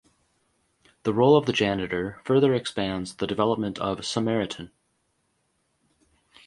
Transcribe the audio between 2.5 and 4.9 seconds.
expands the development of "Samaritan".